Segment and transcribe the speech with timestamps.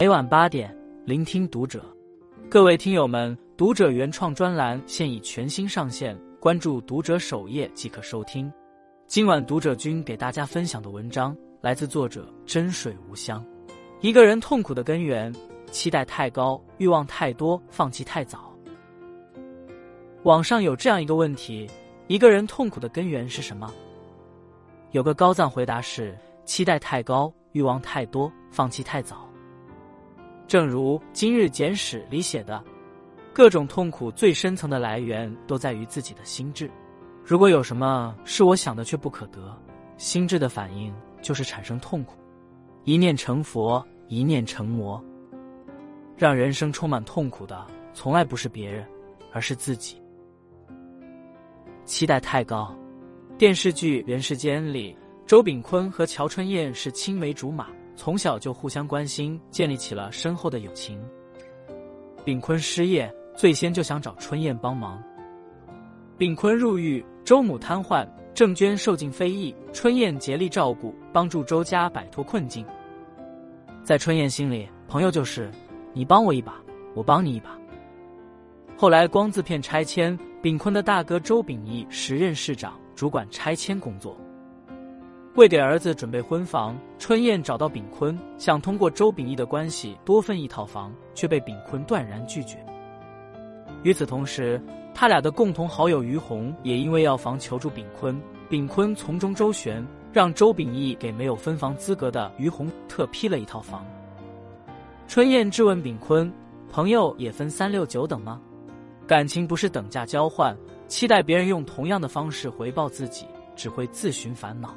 [0.00, 1.84] 每晚八点，聆听读者。
[2.48, 8.50] 各位听友们，读者原创专栏现已全新上线，关注读者首页即可收听。
[9.06, 13.44] 今晚读者君给大家分享的文章来自作者真水无香。
[14.00, 15.30] 一个人痛苦的根源：
[15.70, 18.56] 期待太高，欲望太多，放弃太早。
[20.22, 21.68] 网上有这样一个问题：
[22.06, 23.70] 一个人痛苦的根源是什么？
[24.92, 29.29] 有个高赞回答是：期待太高，欲望太多，放弃太早。
[30.50, 32.60] 正如《今日简史》里写的，
[33.32, 36.68] 各种痛苦最深层的来源都在于自己的心智。
[37.24, 39.56] 如果有什么是我想的却不可得，
[39.96, 40.92] 心智的反应
[41.22, 42.18] 就是产生痛苦。
[42.82, 45.00] 一念成佛，一念成魔。
[46.16, 47.64] 让人生充满痛苦的，
[47.94, 48.84] 从来不是别人，
[49.32, 50.02] 而是自己。
[51.84, 52.76] 期待太高。
[53.38, 57.68] 电视剧《人世间》里，周秉昆和乔春燕是青梅竹马。
[58.00, 60.98] 从小就互相关心，建立起了深厚的友情。
[62.24, 64.98] 炳坤失业，最先就想找春燕帮忙。
[66.16, 72.64] 炳坤入狱，周母瘫痪，郑娟受尽非议，春燕竭力照顾，帮助周家摆脱困境。
[73.84, 75.50] 在春燕心里，朋友就是
[75.92, 76.54] 你帮我一把，
[76.94, 77.50] 我帮你一把。
[78.78, 84.16] 后来光字片拆迁，炳坤的大哥周秉义时任市长，主管拆迁工作。
[85.36, 92.58] 为给儿子准备婚房，春燕找到炳坤，想通过周秉义的关系多分一套房，却被炳坤断然拒绝。
[93.84, 94.60] 与此同时，
[94.92, 103.86] 他俩的共同好友于红也因为要房求助炳坤，炳坤从中周旋，让周秉义给没有分房资格的于红特批了一套房。
[105.06, 106.30] 春燕质问炳坤
[106.72, 108.40] ：“朋友也分三六九等吗？
[109.06, 110.56] 感情不是等价交换，
[110.88, 114.74] 期待别人用同样的方式回报自己，只会自寻烦恼。”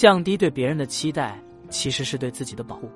[0.00, 2.88] 降低对别人的期待，其实是对自己的保护。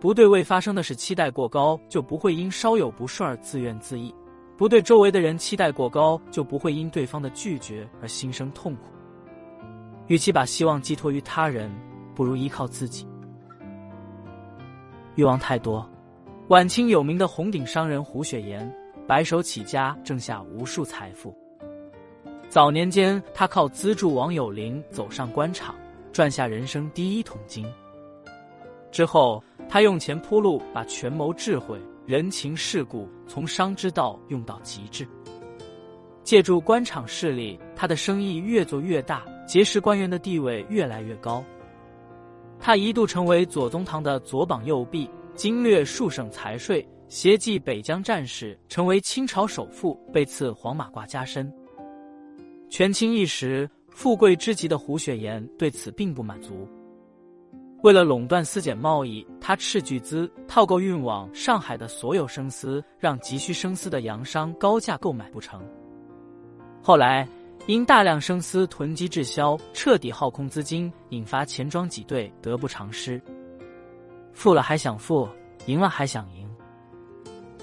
[0.00, 4.10] 不对未发生的事期待过高，就不会因稍有不顺而自怨自艾；
[4.56, 8.84] 不对周围的人期待过高，就不会因对方的拒绝而心生痛苦。
[10.06, 11.70] 与其把希望寄托于他人，
[12.14, 13.06] 不如依靠自己。
[15.16, 15.86] 欲望太多，
[16.48, 18.66] 晚清有名的红顶商人胡雪岩，
[19.06, 21.36] 白手起家，挣下无数财富。
[22.52, 25.74] 早年间，他靠资助王有龄走上官场。
[26.12, 27.64] 赚下人生第一桶金
[28.90, 35.08] 之后，他用钱铺路，把权谋智慧、人情世故从商之道用到极致。
[36.22, 41.42] 借助官场势力，他的生意越做越大，结识官员的地位越来越高。
[42.60, 51.50] 他一度成为左宗棠的左膀右臂，经略数省财税，协济北疆战事，成为清朝首富，被赐黄马褂加身。
[52.72, 53.68] 权倾一时。
[53.90, 56.66] 富贵之极的胡雪岩对此并不满足，
[57.82, 65.62] 为了垄断丝剪贸易，他斥巨资套购运往上海的所有生丝，让急需生丝的洋商高价购买不成。
[66.82, 67.28] 后来
[67.66, 73.20] 因大量生丝囤积滞销，彻底耗空资金，引发钱庄挤兑，得不偿失。
[74.32, 75.28] 富了还想富，
[75.66, 76.48] 赢了还想赢。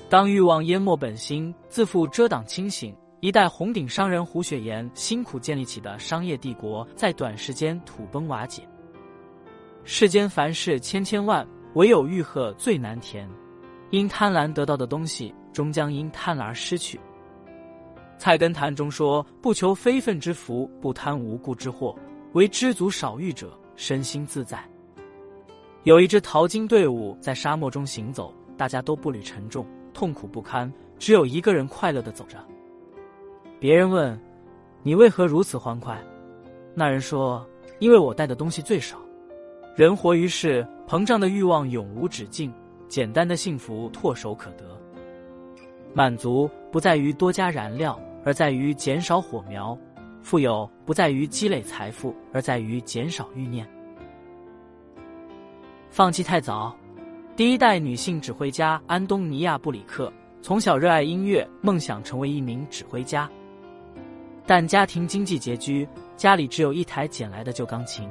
[0.08, 2.96] 当欲望淹没本心，自负遮挡清醒。
[3.22, 8.64] 一代红顶商人胡雪岩辛苦建立起的商业帝国，在短时间土崩瓦解。
[9.84, 13.30] 世间凡事千千万，唯有欲壑最难填。
[13.90, 16.98] 因贪婪得到的东西，终将因贪婪而失去。
[18.18, 21.94] 《菜根谭》中说：“不求非分之福，不贪无故之祸，
[22.34, 24.64] 唯知足少欲者，身心自在。”
[25.84, 32.38] 有一支淘金队伍在沙漠中行走，大家都步履沉重，痛苦不堪，只有一个人快乐的走着。
[33.60, 34.18] 别人问
[34.84, 36.02] ：“你为何如此欢快？”
[36.74, 37.46] 那人说
[37.80, 38.98] ：“因为我带的东西最少。”
[39.76, 42.54] 人活于世，膨胀的欲望永无止境，
[42.88, 44.66] 简单的幸福唾手可得。
[45.94, 49.78] 满足不在于多加燃料，而在于减少火苗；
[50.22, 53.68] 富有不在于积累财富，而在于减少欲念。
[55.90, 56.76] 放弃太早。
[57.36, 60.12] 第一代女性指挥家安东尼娅·布里克
[60.42, 63.30] 从小热爱音乐，梦想成为一名指挥家。
[64.50, 65.88] 但家庭经济拮据，
[66.18, 68.10] 家里只有一台捡来的旧钢琴。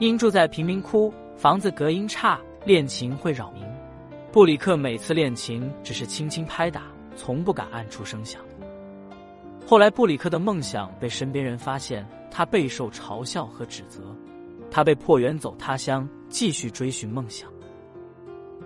[0.00, 3.62] 因住在贫民窟，房子隔音差，练琴会扰民。
[4.32, 6.82] 布里克每次练琴只是轻轻拍打，
[7.14, 8.42] 从不敢按出声响。
[9.64, 14.00] 后来，布里克的梦想被身边人发现，他备受嘲笑和指责，
[14.68, 17.48] 他被迫远走他乡，继续追寻梦想。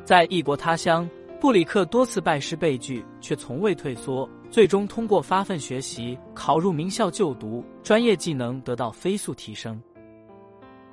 [0.02, 1.06] 在异国他乡，
[1.38, 4.26] 布里克多次拜师被拒，却从未退缩。
[4.50, 9.80] 最终通过发奋学习，考入名校就读，专业技能得到飞速提升。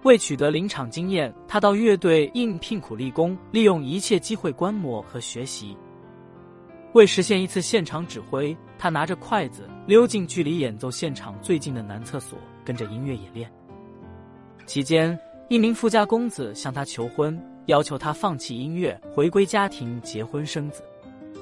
[0.03, 5.75] 为取得临场经验，他到乐队应聘苦力工，利用一切机会观摩和学习。
[6.93, 13.51] 为实现一次现场指挥，他拿着筷子溜进距离演奏现场最近的男厕所，跟着音乐演练。
[14.65, 15.17] 期间，
[15.49, 20.83] 一名富家公子向他求婚，要求他放弃音乐，回归家庭，结婚生子。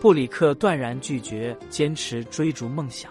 [0.03, 3.09] 布里克断然拒绝，坚持追逐梦想。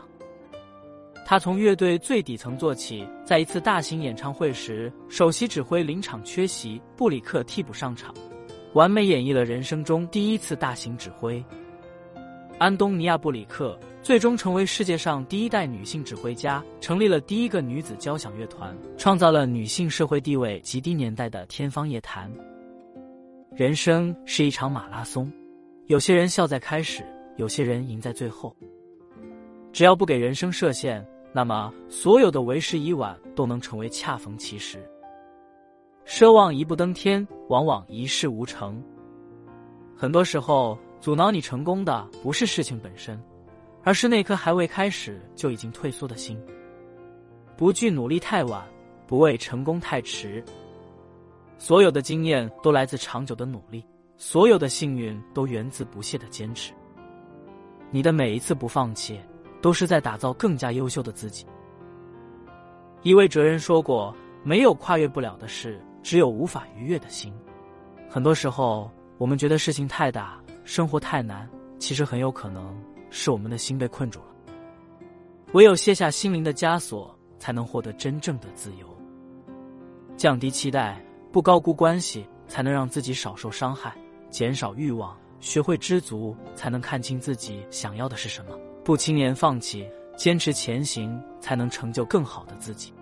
[1.24, 8.14] 他从乐队最底层做起，在一次大型演唱会时，首席指挥临场缺席，布里克替补上场，
[8.74, 11.42] 完美演绎了人生中第一次大型指挥。
[12.58, 22.30] 安东尼亚·布里克最终成为世界上第一代女性指挥家，成立了第一个女子交响乐团，创造了女性社会地位极低年代的天方夜谭。
[23.56, 25.32] 人生是一场马拉松。
[25.87, 27.05] 有些人笑在开始，
[27.37, 28.55] 有些人赢在最后。
[29.73, 34.79] 只要不给人生设限，那么所有的为时已晚都能成为恰逢其时。
[36.06, 38.82] 奢望一步登天，往往一事无成。
[39.96, 43.20] 很多时候，阻挠你成功的不是事情本身，
[43.82, 46.40] 而是那颗还未开始就已经退缩的心。
[47.56, 48.64] 不惧努力太晚，
[49.06, 50.44] 不畏成功太迟。
[51.58, 53.85] 所有的经验都来自长久的努力。
[54.24, 56.72] 所有的幸运都源自不懈的坚持。
[57.90, 59.20] 你的每一次不放弃，
[59.60, 61.44] 都是在打造更加优秀的自己。
[63.02, 64.14] 一位哲人说过
[64.44, 67.34] ：“没有跨越不了的事，只有无法逾越的心。”
[68.08, 68.88] 很多时候，
[69.19, 72.80] 我们觉得事情太大，生活太难，其实很有可能
[73.10, 74.26] 是我们的心被困住了。
[75.50, 78.86] 唯有卸下心灵的枷锁，才能获得真正的自由。
[80.16, 83.92] 降低期待，不高估关系，才能让自己少受伤害。
[84.32, 88.58] 减少欲望，学会知足，才能看清自己想要的是什么。
[88.82, 89.87] 不轻言放弃，
[90.17, 92.94] 坚持前行，才能成就更好的自己。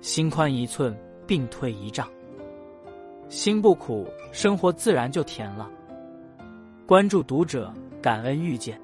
[0.00, 2.08] 心宽一寸，病退一丈。
[3.28, 5.70] 心不苦，生活自然就甜了。
[6.86, 8.80] 关注读者，感恩遇见。